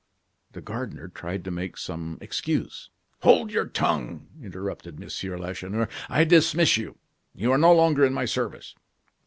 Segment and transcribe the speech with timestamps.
[0.53, 2.89] The gardener tried to make some excuse.
[3.21, 5.09] "Hold your tongue!" interrupted M.
[5.39, 5.87] Lacheneur.
[6.09, 6.97] "I dismiss you;
[7.35, 8.73] you are no longer in my service."